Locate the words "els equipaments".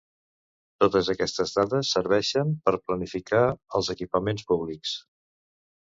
3.81-4.51